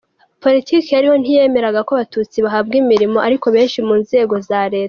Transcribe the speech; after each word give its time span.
Politiki 0.43 0.89
yariho 0.95 1.15
ntiyemeraga 1.19 1.79
ko 1.87 1.91
Abatutsi 1.93 2.37
bahabwa 2.45 2.73
imirimo 2.83 3.17
ari 3.25 3.35
benshi 3.55 3.79
mu 3.87 3.95
nzego 4.03 4.35
za 4.47 4.61
leta. 4.73 4.79